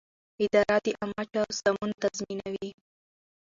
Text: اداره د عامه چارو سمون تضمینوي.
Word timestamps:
اداره 0.45 0.77
د 0.85 0.87
عامه 0.99 1.23
چارو 1.33 1.53
سمون 1.61 1.89
تضمینوي. 2.01 2.69